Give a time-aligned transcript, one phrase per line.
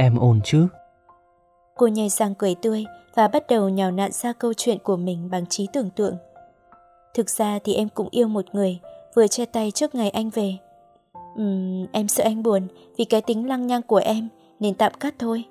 [0.00, 0.66] em ổn chứ?
[1.76, 5.30] Cô nhảy sang cười tươi và bắt đầu nhào nặn ra câu chuyện của mình
[5.30, 6.16] bằng trí tưởng tượng.
[7.14, 8.78] Thực ra thì em cũng yêu một người,
[9.14, 10.54] vừa chia tay trước ngày anh về.
[11.36, 14.28] Ừm, em sợ anh buồn vì cái tính lăng nhăng của em
[14.60, 15.44] nên tạm cắt thôi.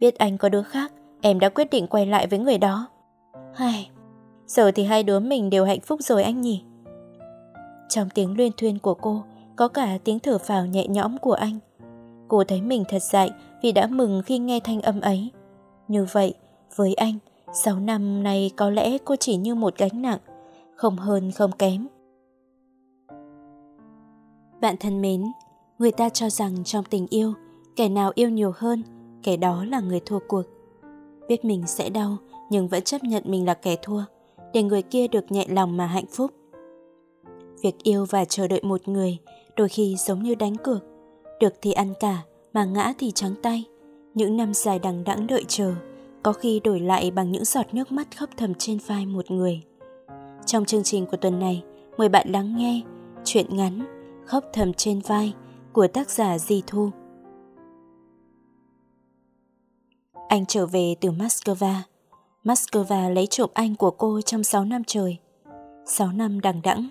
[0.00, 2.86] Biết anh có đứa khác, em đã quyết định quay lại với người đó.
[3.54, 3.90] Hai,
[4.46, 6.62] giờ thì hai đứa mình đều hạnh phúc rồi anh nhỉ?
[7.88, 9.22] Trong tiếng luyên thuyên của cô,
[9.56, 11.58] có cả tiếng thở phào nhẹ nhõm của anh.
[12.28, 13.30] Cô thấy mình thật dại
[13.62, 15.30] vì đã mừng khi nghe thanh âm ấy.
[15.88, 16.34] Như vậy,
[16.76, 17.18] với anh,
[17.52, 20.18] 6 năm nay có lẽ cô chỉ như một gánh nặng,
[20.74, 21.86] không hơn không kém.
[24.60, 25.24] Bạn thân mến,
[25.78, 27.34] người ta cho rằng trong tình yêu,
[27.76, 28.82] kẻ nào yêu nhiều hơn,
[29.22, 30.42] kẻ đó là người thua cuộc.
[31.28, 32.16] Biết mình sẽ đau,
[32.50, 34.02] nhưng vẫn chấp nhận mình là kẻ thua,
[34.52, 36.30] để người kia được nhẹ lòng mà hạnh phúc.
[37.62, 39.18] Việc yêu và chờ đợi một người
[39.56, 40.84] đôi khi giống như đánh cược,
[41.44, 43.64] được thì ăn cả, mà ngã thì trắng tay.
[44.14, 45.74] Những năm dài đằng đẵng đợi chờ,
[46.22, 49.62] có khi đổi lại bằng những giọt nước mắt khóc thầm trên vai một người.
[50.46, 51.62] Trong chương trình của tuần này,
[51.98, 52.82] mời bạn lắng nghe
[53.24, 53.84] chuyện ngắn
[54.26, 55.32] Khóc thầm trên vai
[55.72, 56.90] của tác giả Di Thu.
[60.28, 61.74] Anh trở về từ Moscow.
[62.44, 65.18] Moscow lấy trộm anh của cô trong 6 năm trời.
[65.86, 66.88] 6 năm đằng đẵng.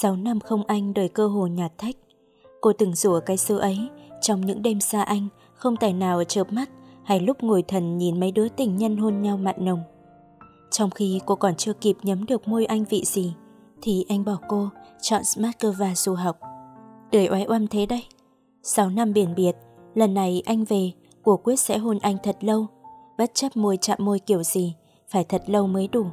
[0.00, 1.96] 6 năm không anh đời cơ hồ nhạt thách.
[2.64, 3.78] Cô từng rủa cái xưa ấy
[4.20, 6.70] trong những đêm xa anh không tài nào chợp mắt
[7.02, 9.82] hay lúc ngồi thần nhìn mấy đứa tình nhân hôn nhau mặn nồng.
[10.70, 13.34] Trong khi cô còn chưa kịp nhấm được môi anh vị gì,
[13.82, 14.68] thì anh bỏ cô,
[15.00, 16.38] chọn Moscow du học.
[17.12, 18.04] Đời oái oăm thế đây.
[18.62, 19.52] Sáu năm biển biệt,
[19.94, 22.66] lần này anh về, cô quyết sẽ hôn anh thật lâu,
[23.18, 24.74] bất chấp môi chạm môi kiểu gì,
[25.08, 26.06] phải thật lâu mới đủ.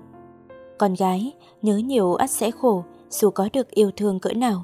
[0.80, 4.64] Con gái, nhớ nhiều ắt sẽ khổ, dù có được yêu thương cỡ nào.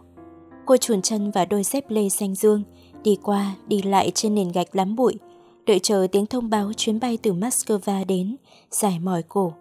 [0.68, 2.64] Cô chuồn chân và đôi dép lê xanh dương,
[3.04, 5.16] đi qua, đi lại trên nền gạch lắm bụi,
[5.66, 8.36] đợi chờ tiếng thông báo chuyến bay từ Moscow đến,
[8.72, 9.54] giải mỏi cổ.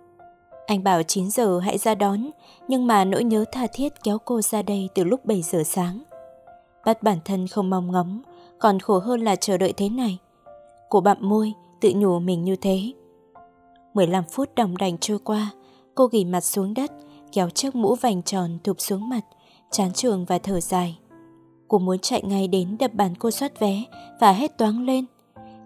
[0.66, 2.30] Anh bảo 9 giờ hãy ra đón,
[2.68, 6.02] nhưng mà nỗi nhớ tha thiết kéo cô ra đây từ lúc 7 giờ sáng.
[6.84, 8.22] Bắt bản thân không mong ngóng,
[8.58, 10.18] còn khổ hơn là chờ đợi thế này.
[10.88, 12.92] Cô bặm môi, tự nhủ mình như thế.
[13.94, 15.50] 15 phút đồng đành trôi qua,
[15.94, 16.92] cô ghi mặt xuống đất,
[17.32, 19.22] kéo chiếc mũ vành tròn thụp xuống mặt,
[19.70, 20.98] chán trường và thở dài.
[21.68, 23.82] Cô muốn chạy ngay đến đập bàn cô soát vé
[24.20, 25.04] và hét toáng lên.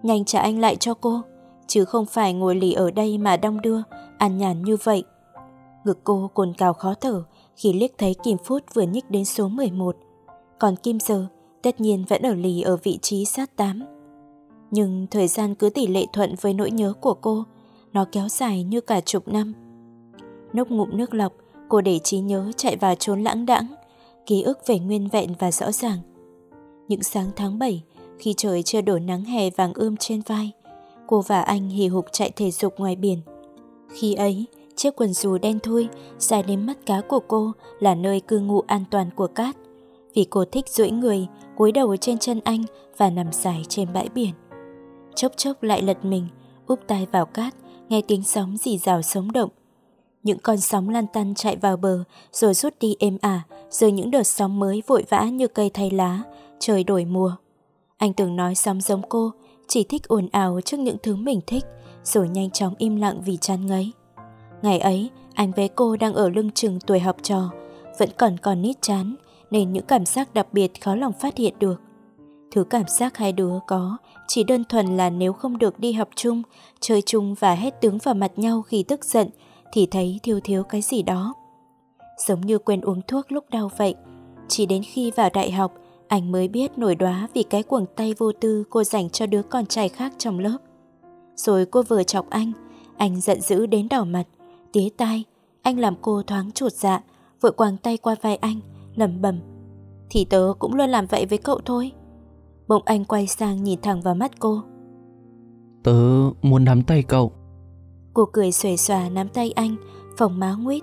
[0.03, 1.21] Nhanh trả anh lại cho cô,
[1.67, 3.83] chứ không phải ngồi lì ở đây mà đong đưa,
[4.19, 5.05] ăn nhàn như vậy.
[5.85, 7.23] Ngực cô cồn cào khó thở
[7.57, 9.97] khi liếc thấy Kim Phút vừa nhích đến số 11.
[10.59, 11.27] Còn Kim Giờ
[11.63, 13.83] tất nhiên vẫn ở lì ở vị trí sát 8.
[14.71, 17.45] Nhưng thời gian cứ tỷ lệ thuận với nỗi nhớ của cô,
[17.93, 19.55] nó kéo dài như cả chục năm.
[20.53, 21.33] Nốc ngụm nước lọc,
[21.69, 23.67] cô để trí nhớ chạy vào trốn lãng đãng,
[24.31, 25.99] ký ức về nguyên vẹn và rõ ràng.
[26.89, 27.83] Những sáng tháng 7,
[28.19, 30.53] khi trời chưa đổ nắng hè vàng ươm trên vai,
[31.07, 33.19] cô và anh hì hục chạy thể dục ngoài biển.
[33.93, 34.45] Khi ấy,
[34.77, 35.89] chiếc quần dù đen thui
[36.19, 39.57] dài đến mắt cá của cô là nơi cư ngụ an toàn của cát,
[40.15, 41.27] vì cô thích duỗi người,
[41.57, 42.65] cúi đầu trên chân anh
[42.97, 44.35] và nằm dài trên bãi biển.
[45.15, 46.27] Chốc chốc lại lật mình,
[46.67, 47.55] úp tai vào cát,
[47.89, 49.51] nghe tiếng sóng rì rào sống động.
[50.23, 54.11] Những con sóng lan tăn chạy vào bờ rồi rút đi êm ả, rồi những
[54.11, 56.23] đợt sóng mới vội vã như cây thay lá,
[56.59, 57.33] trời đổi mùa.
[57.97, 59.33] Anh từng nói sóng giống cô,
[59.69, 61.65] chỉ thích ồn ào trước những thứ mình thích,
[62.05, 63.93] rồi nhanh chóng im lặng vì chán ngấy.
[64.63, 67.51] Ngày ấy, anh với cô đang ở lưng chừng tuổi học trò,
[67.99, 69.15] vẫn còn còn nít chán,
[69.51, 71.81] nên những cảm giác đặc biệt khó lòng phát hiện được.
[72.51, 73.97] Thứ cảm giác hai đứa có
[74.29, 76.43] chỉ đơn thuần là nếu không được đi học chung,
[76.81, 79.29] chơi chung và hét tướng vào mặt nhau khi tức giận
[79.73, 81.35] thì thấy thiếu thiếu cái gì đó.
[82.27, 83.95] Giống như quên uống thuốc lúc đau vậy.
[84.49, 85.73] Chỉ đến khi vào đại học,
[86.09, 89.43] anh mới biết nổi đóa vì cái cuồng tay vô tư cô dành cho đứa
[89.43, 90.59] con trai khác trong lớp.
[91.37, 92.53] Rồi cô vừa chọc anh,
[92.97, 94.25] anh giận dữ đến đỏ mặt,
[94.73, 95.25] tía tai.
[95.63, 97.03] Anh làm cô thoáng chuột dạ,
[97.41, 98.61] vội quàng tay qua vai anh,
[98.95, 99.41] lầm bầm.
[100.11, 101.93] Thì tớ cũng luôn làm vậy với cậu thôi.
[102.69, 104.63] Bỗng anh quay sang nhìn thẳng vào mắt cô.
[105.83, 105.93] Tớ
[106.43, 107.33] muốn nắm tay cậu.
[108.15, 109.77] Cô cười xuề xòa nắm tay anh,
[110.17, 110.83] phồng má nguyết.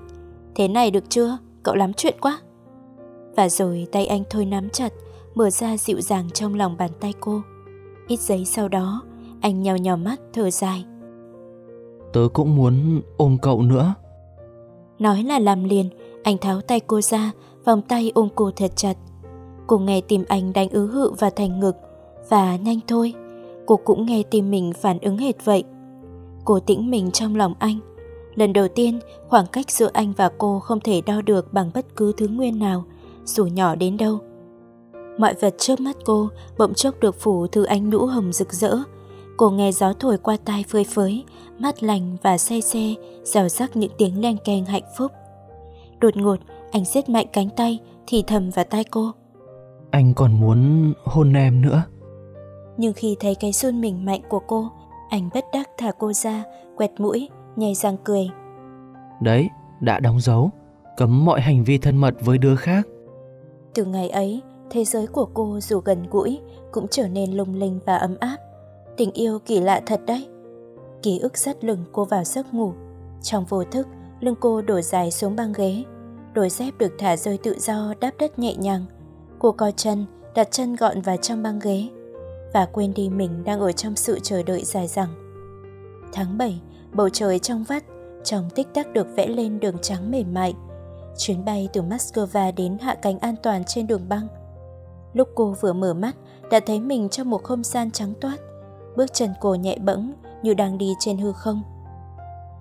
[0.56, 1.38] Thế này được chưa?
[1.64, 2.40] Cậu lắm chuyện quá.
[3.36, 4.94] Và rồi tay anh thôi nắm chặt,
[5.36, 7.42] mở ra dịu dàng trong lòng bàn tay cô.
[8.08, 9.02] Ít giây sau đó,
[9.42, 10.86] anh nhào nhào mắt thở dài.
[12.14, 13.94] Tớ cũng muốn ôm cậu nữa.
[15.00, 15.90] Nói là làm liền,
[16.24, 17.32] anh tháo tay cô ra,
[17.66, 18.98] vòng tay ôm cô thật chặt.
[19.68, 21.76] Cô nghe tim anh đánh ứ hự và thành ngực,
[22.30, 23.14] và nhanh thôi,
[23.66, 25.64] cô cũng nghe tim mình phản ứng hệt vậy.
[26.48, 27.80] Cô tĩnh mình trong lòng anh.
[28.36, 31.86] Lần đầu tiên, khoảng cách giữa anh và cô không thể đo được bằng bất
[31.96, 32.84] cứ thứ nguyên nào,
[33.26, 34.20] dù nhỏ đến đâu.
[35.18, 38.78] Mọi vật trước mắt cô bỗng chốc được phủ thứ ánh nhũ hồng rực rỡ,
[39.38, 41.24] Cô nghe gió thổi qua tai phơi phới,
[41.60, 45.12] mát lành và xe xe, rào rắc những tiếng len keng hạnh phúc.
[46.00, 46.40] Đột ngột,
[46.72, 49.12] anh siết mạnh cánh tay, thì thầm vào tai cô.
[49.92, 51.84] Anh còn muốn hôn em nữa.
[52.78, 54.70] Nhưng khi thấy cái run mình mạnh của cô,
[55.10, 56.44] anh bất đắc thả cô ra,
[56.76, 58.30] quẹt mũi, nhảy răng cười.
[59.22, 59.50] Đấy,
[59.80, 60.52] đã đóng dấu,
[60.98, 62.88] cấm mọi hành vi thân mật với đứa khác.
[63.74, 66.40] Từ ngày ấy, thế giới của cô dù gần gũi
[66.72, 68.38] cũng trở nên lung linh và ấm áp.
[68.98, 70.28] Tình yêu kỳ lạ thật đấy.
[71.04, 72.74] Ký ức dắt lưng cô vào giấc ngủ.
[73.22, 73.88] Trong vô thức,
[74.20, 75.84] lưng cô đổ dài xuống băng ghế.
[76.34, 78.86] Đôi dép được thả rơi tự do đáp đất nhẹ nhàng.
[79.40, 80.06] Cô co chân,
[80.36, 81.88] đặt chân gọn vào trong băng ghế
[82.54, 85.10] và quên đi mình đang ở trong sự chờ đợi dài dẳng.
[86.14, 86.62] Tháng 7,
[86.94, 87.84] bầu trời trong vắt,
[88.24, 90.54] trong tích tắc được vẽ lên đường trắng mềm mại.
[91.18, 94.28] Chuyến bay từ Moscow đến hạ cánh an toàn trên đường băng.
[95.14, 96.16] Lúc cô vừa mở mắt,
[96.52, 98.38] đã thấy mình trong một không gian trắng toát.
[98.96, 100.14] Bước chân cô nhẹ bẫng
[100.44, 101.64] như đang đi trên hư không.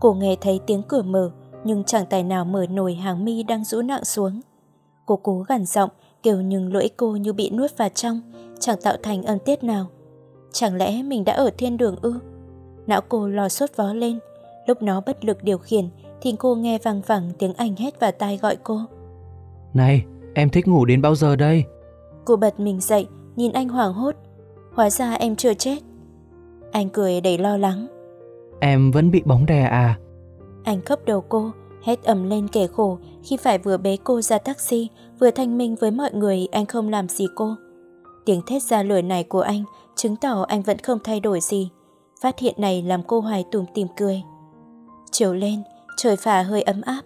[0.00, 1.30] Cô nghe thấy tiếng cửa mở,
[1.64, 4.40] nhưng chẳng tài nào mở nổi hàng mi đang rũ nặng xuống.
[5.06, 5.90] Cô cố gằn giọng,
[6.26, 8.20] kêu nhưng lưỡi cô như bị nuốt vào trong,
[8.58, 9.86] chẳng tạo thành âm tiết nào.
[10.52, 12.14] Chẳng lẽ mình đã ở thiên đường ư?
[12.86, 14.18] Não cô lò sốt vó lên,
[14.66, 15.88] lúc nó bất lực điều khiển
[16.20, 18.80] thì cô nghe vang vẳng tiếng anh hét vào tai gọi cô.
[19.74, 21.64] Này, em thích ngủ đến bao giờ đây?
[22.24, 23.06] Cô bật mình dậy,
[23.36, 24.14] nhìn anh hoảng hốt.
[24.74, 25.78] Hóa ra em chưa chết.
[26.72, 27.86] Anh cười đầy lo lắng.
[28.60, 29.98] Em vẫn bị bóng đè à?
[30.64, 31.50] Anh khấp đầu cô,
[31.86, 34.88] hét ầm lên kể khổ khi phải vừa bế cô ra taxi,
[35.20, 37.54] vừa thanh minh với mọi người anh không làm gì cô.
[38.24, 39.64] Tiếng thét ra lửa này của anh
[39.96, 41.70] chứng tỏ anh vẫn không thay đổi gì.
[42.20, 44.22] Phát hiện này làm cô hoài tùm tìm cười.
[45.10, 45.62] Chiều lên,
[45.96, 47.02] trời phả hơi ấm áp.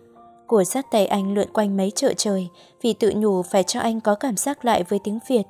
[0.46, 2.48] Cô dắt tay anh lượn quanh mấy chợ trời
[2.82, 5.42] vì tự nhủ phải cho anh có cảm giác lại với tiếng Việt.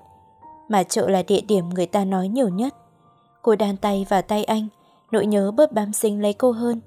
[0.68, 2.74] Mà chợ là địa điểm người ta nói nhiều nhất.
[3.42, 4.68] Cô đan tay vào tay anh,
[5.12, 6.80] nỗi nhớ bớt bám sinh lấy cô hơn.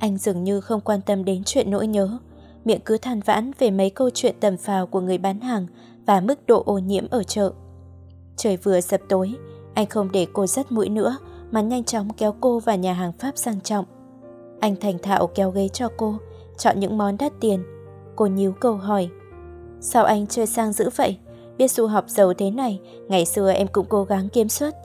[0.00, 2.18] Anh dường như không quan tâm đến chuyện nỗi nhớ,
[2.64, 5.66] miệng cứ than vãn về mấy câu chuyện tầm phào của người bán hàng
[6.06, 7.52] và mức độ ô nhiễm ở chợ.
[8.36, 9.34] Trời vừa sập tối,
[9.74, 11.16] anh không để cô dắt mũi nữa
[11.50, 13.84] mà nhanh chóng kéo cô vào nhà hàng Pháp sang trọng.
[14.60, 16.14] Anh thành thạo kéo ghế cho cô,
[16.58, 17.62] chọn những món đắt tiền.
[18.16, 19.08] Cô nhíu câu hỏi,
[19.80, 21.16] sao anh chơi sang dữ vậy?
[21.58, 24.76] Biết du học giàu thế này, ngày xưa em cũng cố gắng kiếm suất.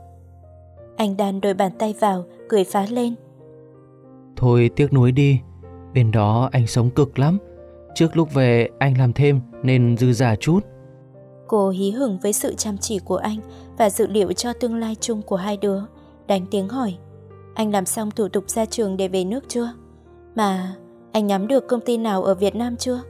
[0.97, 3.15] Anh đan đôi bàn tay vào, cười phá lên.
[4.35, 5.39] Thôi tiếc nuối đi,
[5.93, 7.37] bên đó anh sống cực lắm.
[7.95, 10.59] Trước lúc về anh làm thêm nên dư giả chút.
[11.47, 13.39] Cô hí hửng với sự chăm chỉ của anh
[13.77, 15.81] và dự liệu cho tương lai chung của hai đứa.
[16.27, 16.95] Đánh tiếng hỏi,
[17.53, 19.69] anh làm xong thủ tục ra trường để về nước chưa?
[20.35, 20.75] Mà
[21.11, 23.01] anh nhắm được công ty nào ở Việt Nam chưa?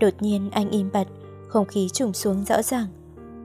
[0.00, 1.06] Đột nhiên anh im bặt,
[1.48, 2.86] không khí trùng xuống rõ ràng.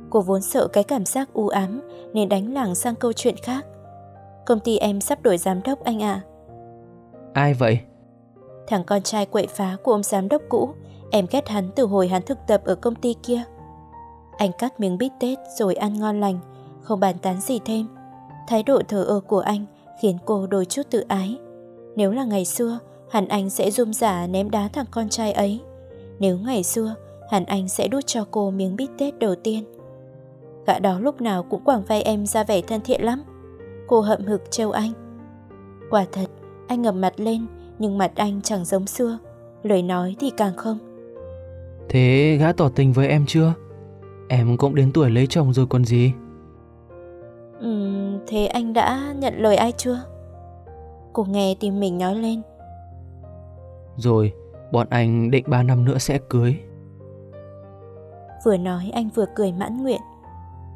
[0.10, 1.82] Cô vốn sợ cái cảm giác u ám
[2.14, 3.66] nên đánh lảng sang câu chuyện khác.
[4.46, 6.22] Công ty em sắp đổi giám đốc anh ạ.
[6.24, 6.37] À.
[7.38, 7.80] Ai vậy?
[8.68, 10.70] Thằng con trai quậy phá của ông giám đốc cũ,
[11.12, 13.42] em ghét hắn từ hồi hắn thực tập ở công ty kia.
[14.38, 16.40] Anh cắt miếng bít tết rồi ăn ngon lành,
[16.82, 17.88] không bàn tán gì thêm.
[18.48, 19.66] Thái độ thờ ơ của anh
[20.02, 21.38] khiến cô đôi chút tự ái.
[21.96, 22.80] Nếu là ngày xưa,
[23.10, 25.62] hẳn anh sẽ rung giả ném đá thằng con trai ấy.
[26.20, 26.96] Nếu ngày xưa,
[27.30, 29.64] hẳn anh sẽ đút cho cô miếng bít tết đầu tiên.
[30.68, 33.24] Gã đó lúc nào cũng quảng vai em ra vẻ thân thiện lắm.
[33.88, 34.92] Cô hậm hực trêu anh.
[35.90, 36.26] Quả thật,
[36.68, 37.46] anh ngầm mặt lên,
[37.80, 39.18] nhưng mặt anh chẳng giống xưa.
[39.64, 40.78] Lời nói thì càng không.
[41.90, 43.54] Thế gã tỏ tình với em chưa?
[44.30, 46.12] Em cũng đến tuổi lấy chồng rồi còn gì?
[47.60, 47.92] Ừ,
[48.28, 50.00] thế anh đã nhận lời ai chưa?
[51.14, 52.42] Cô nghe tim mình nói lên.
[53.98, 54.34] Rồi,
[54.72, 56.56] bọn anh định 3 năm nữa sẽ cưới.
[58.46, 60.02] Vừa nói anh vừa cười mãn nguyện.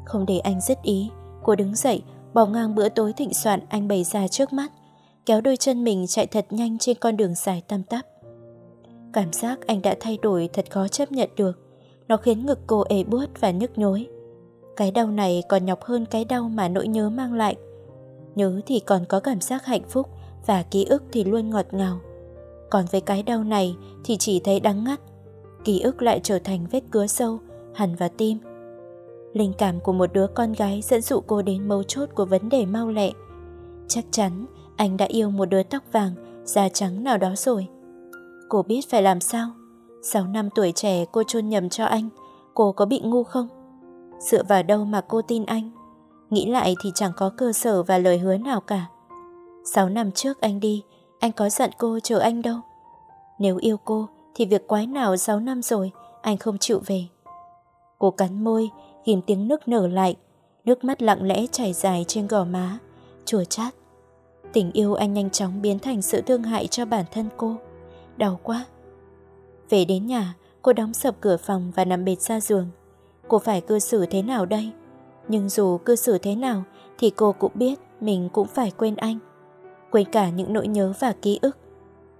[0.04, 1.10] Không để anh dứt ý,
[1.42, 2.02] cô đứng dậy,
[2.34, 4.72] bỏ ngang bữa tối thịnh soạn anh bày ra trước mắt,
[5.26, 8.06] kéo đôi chân mình chạy thật nhanh trên con đường dài tăm tắp.
[9.12, 11.58] Cảm giác anh đã thay đổi thật khó chấp nhận được.
[12.08, 14.06] Nó khiến ngực cô ế buốt và nhức nhối.
[14.76, 17.56] Cái đau này còn nhọc hơn cái đau mà nỗi nhớ mang lại.
[18.34, 20.08] Nhớ thì còn có cảm giác hạnh phúc
[20.46, 22.00] và ký ức thì luôn ngọt ngào.
[22.70, 25.00] Còn với cái đau này thì chỉ thấy đắng ngắt.
[25.64, 27.38] Ký ức lại trở thành vết cứa sâu,
[27.74, 28.38] hẳn vào tim.
[29.32, 32.48] Linh cảm của một đứa con gái dẫn dụ cô đến mấu chốt của vấn
[32.48, 33.10] đề mau lẹ.
[33.88, 34.46] Chắc chắn
[34.82, 37.68] anh đã yêu một đứa tóc vàng, da trắng nào đó rồi.
[38.48, 39.50] Cô biết phải làm sao?
[40.02, 42.08] 6 năm tuổi trẻ cô chôn nhầm cho anh,
[42.54, 43.48] cô có bị ngu không?
[44.18, 45.70] Dựa vào đâu mà cô tin anh?
[46.30, 48.86] Nghĩ lại thì chẳng có cơ sở và lời hứa nào cả.
[49.64, 50.82] 6 năm trước anh đi,
[51.20, 52.56] anh có giận cô chờ anh đâu.
[53.38, 55.90] Nếu yêu cô thì việc quái nào 6 năm rồi
[56.22, 57.04] anh không chịu về.
[57.98, 58.70] Cô cắn môi,
[59.04, 60.16] ghim tiếng nước nở lại,
[60.64, 62.78] nước mắt lặng lẽ chảy dài trên gò má,
[63.24, 63.74] chua chát.
[64.52, 67.56] Tình yêu anh nhanh chóng biến thành sự thương hại cho bản thân cô.
[68.16, 68.64] Đau quá.
[69.68, 72.68] Về đến nhà, cô đóng sập cửa phòng và nằm bệt ra giường.
[73.28, 74.70] Cô phải cư xử thế nào đây?
[75.28, 76.62] Nhưng dù cư xử thế nào
[76.98, 79.18] thì cô cũng biết mình cũng phải quên anh.
[79.90, 81.56] Quên cả những nỗi nhớ và ký ức.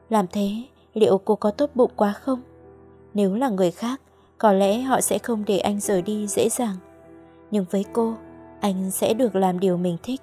[0.08, 0.50] Làm thế,
[0.94, 2.42] liệu cô có tốt bụng quá không?
[3.14, 4.00] Nếu là người khác,
[4.38, 6.76] có lẽ họ sẽ không để anh rời đi dễ dàng.
[7.50, 8.14] Nhưng với cô,
[8.60, 10.20] anh sẽ được làm điều mình thích.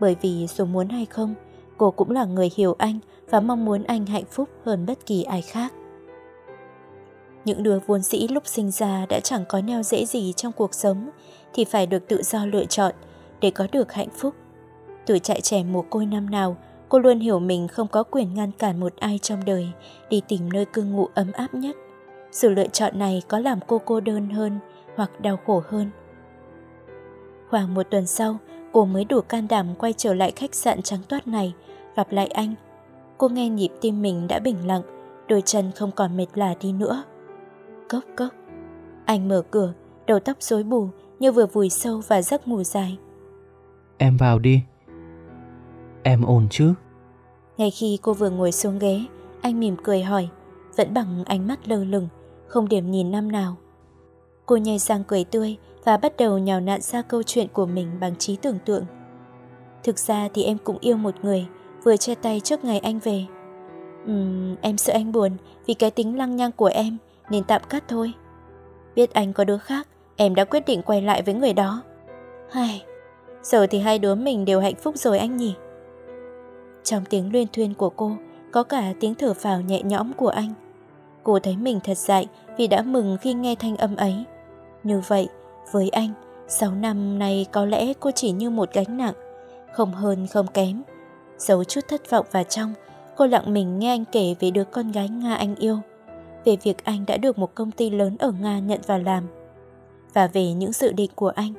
[0.00, 1.34] Bởi vì dù muốn hay không,
[1.78, 2.98] cô cũng là người hiểu anh
[3.30, 5.72] và mong muốn anh hạnh phúc hơn bất kỳ ai khác.
[7.44, 10.74] Những đứa vốn sĩ lúc sinh ra đã chẳng có neo dễ gì trong cuộc
[10.74, 11.10] sống
[11.52, 12.94] thì phải được tự do lựa chọn
[13.40, 14.34] để có được hạnh phúc.
[15.06, 16.56] Tuổi trại trẻ mồ côi năm nào,
[16.88, 19.68] cô luôn hiểu mình không có quyền ngăn cản một ai trong đời
[20.10, 21.76] đi tìm nơi cư ngụ ấm áp nhất.
[22.32, 24.58] Sự lựa chọn này có làm cô cô đơn hơn
[24.96, 25.90] hoặc đau khổ hơn.
[27.50, 28.38] Khoảng một tuần sau,
[28.76, 31.54] cô mới đủ can đảm quay trở lại khách sạn trắng toát này,
[31.96, 32.54] gặp lại anh.
[33.18, 34.82] Cô nghe nhịp tim mình đã bình lặng,
[35.28, 37.02] đôi chân không còn mệt lả đi nữa.
[37.88, 38.28] Cốc cốc.
[39.04, 39.72] Anh mở cửa,
[40.06, 42.98] đầu tóc rối bù như vừa vùi sâu vào giấc ngủ dài.
[43.98, 44.60] Em vào đi.
[46.02, 46.74] Em ổn chứ?
[47.56, 49.04] Ngay khi cô vừa ngồi xuống ghế,
[49.40, 50.28] anh mỉm cười hỏi,
[50.76, 52.08] vẫn bằng ánh mắt lơ lửng,
[52.46, 53.56] không điểm nhìn năm nào.
[54.46, 57.88] Cô nhảy sang cười tươi và bắt đầu nhào nặn ra câu chuyện của mình
[58.00, 58.84] bằng trí tưởng tượng.
[59.84, 61.46] Thực ra thì em cũng yêu một người,
[61.84, 63.24] vừa chia tay trước ngày anh về.
[64.06, 65.32] Ừm, em sợ anh buồn
[65.66, 66.96] vì cái tính lăng nhăng của em
[67.30, 68.12] nên tạm cắt thôi.
[68.94, 71.82] Biết anh có đứa khác, em đã quyết định quay lại với người đó.
[72.50, 72.84] Hay,
[73.42, 75.54] giờ thì hai đứa mình đều hạnh phúc rồi anh nhỉ?
[76.82, 78.12] Trong tiếng luyên thuyên của cô,
[78.52, 80.52] có cả tiếng thở phào nhẹ nhõm của anh.
[81.22, 82.26] Cô thấy mình thật dại
[82.58, 84.24] vì đã mừng khi nghe thanh âm ấy.
[84.86, 85.28] Như vậy,
[85.72, 86.10] với anh,
[86.48, 89.14] 6 năm nay có lẽ cô chỉ như một gánh nặng,
[89.72, 90.82] không hơn không kém.
[91.38, 92.74] Giấu chút thất vọng vào trong,
[93.16, 95.78] cô lặng mình nghe anh kể về đứa con gái Nga anh yêu,
[96.44, 99.24] về việc anh đã được một công ty lớn ở Nga nhận vào làm,
[100.14, 101.52] và về những dự định của anh.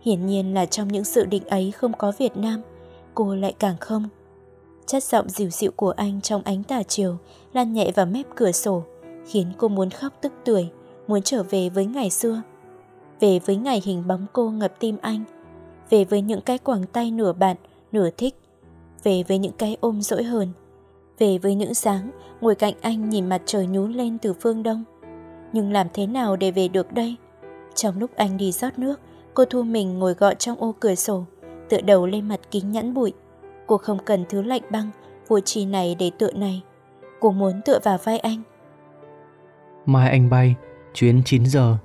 [0.00, 2.62] Hiển nhiên là trong những dự định ấy không có Việt Nam,
[3.14, 4.08] cô lại càng không.
[4.86, 7.16] Chất giọng dịu dịu của anh trong ánh tà chiều
[7.52, 8.82] lan nhẹ vào mép cửa sổ,
[9.26, 10.68] khiến cô muốn khóc tức tuổi,
[11.06, 12.42] muốn trở về với ngày xưa.
[13.20, 15.24] Về với ngày hình bóng cô ngập tim anh,
[15.90, 17.56] về với những cái quàng tay nửa bạn,
[17.92, 18.34] nửa thích,
[19.02, 20.48] về với những cái ôm dỗi hờn,
[21.18, 24.84] về với những sáng ngồi cạnh anh nhìn mặt trời nhú lên từ phương đông.
[25.52, 27.16] Nhưng làm thế nào để về được đây?
[27.74, 29.00] Trong lúc anh đi rót nước,
[29.34, 31.24] cô thu mình ngồi gọn trong ô cửa sổ,
[31.68, 33.12] tựa đầu lên mặt kính nhẵn bụi.
[33.66, 34.90] Cô không cần thứ lạnh băng,
[35.28, 36.62] vô chi này để tựa này.
[37.20, 38.42] Cô muốn tựa vào vai anh.
[39.86, 40.54] Mai anh bay,
[40.94, 41.76] chuyến 9 giờ.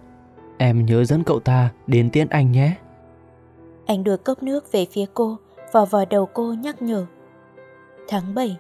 [0.61, 2.75] Em nhớ dẫn cậu ta đến tiễn anh nhé.
[3.85, 5.37] Anh đưa cốc nước về phía cô,
[5.71, 7.05] vò vò đầu cô nhắc nhở.
[8.07, 8.57] Tháng 7,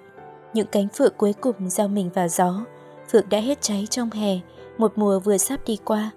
[0.53, 2.65] những cánh phượng cuối cùng giao mình vào gió.
[3.11, 4.39] Phượng đã hết cháy trong hè,
[4.77, 6.11] một mùa vừa sắp đi qua.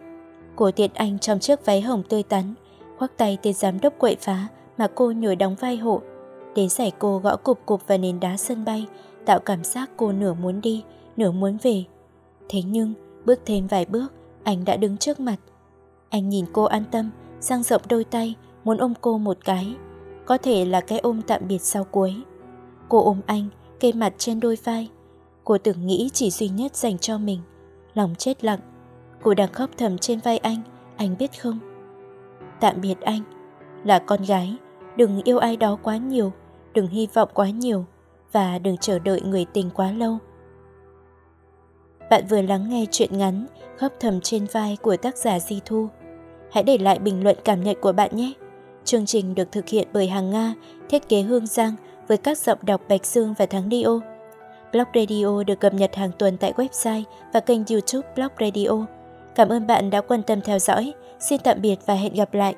[0.57, 2.55] Cô tiện anh trong chiếc váy hồng tươi tắn,
[2.99, 4.49] khoác tay tên giám đốc quậy phá
[4.79, 6.03] mà cô nhồi đóng vai hộ.
[6.55, 8.87] Đến giải cô gõ cục cục vào nền đá sân bay,
[9.27, 10.85] tạo cảm giác cô nửa muốn đi,
[11.17, 11.85] nửa muốn về.
[12.49, 14.13] Thế nhưng, bước thêm vài bước,
[14.45, 15.37] anh đã đứng trước mặt.
[16.13, 19.77] Anh nhìn cô an tâm, dang rộng đôi tay, muốn ôm cô một cái.
[20.27, 22.15] Có thể là cái ôm tạm biệt sau cuối.
[22.89, 23.49] Cô ôm anh,
[23.81, 24.89] kê mặt trên đôi vai.
[25.45, 27.41] Cô tưởng nghĩ chỉ duy nhất dành cho mình.
[27.95, 28.59] Lòng chết lặng.
[29.23, 30.59] Cô đang khóc thầm trên vai anh,
[30.97, 31.59] anh biết không?
[32.61, 33.23] Tạm biệt anh.
[33.85, 34.57] Là con gái,
[34.97, 36.33] đừng yêu ai đó quá nhiều,
[36.75, 37.85] đừng hy vọng quá nhiều
[38.33, 40.19] và đừng chờ đợi người tình quá lâu.
[42.11, 43.47] Bạn vừa lắng nghe chuyện ngắn
[43.83, 45.89] Khóc thầm trên vai của tác giả Di Thu.
[46.53, 48.33] Hãy để lại bình luận cảm nhận của bạn nhé.
[48.85, 50.55] Chương trình được thực hiện bởi Hàng Nga,
[50.89, 51.75] thiết kế Hương Giang
[52.09, 54.01] với các giọng đọc Bạch Dương và Thắng Dio.
[54.73, 58.87] Blog Radio được cập nhật hàng tuần tại website và kênh youtube Blog Radio.
[59.35, 60.93] Cảm ơn bạn đã quan tâm theo dõi.
[61.21, 62.55] Xin tạm biệt và hẹn gặp lại.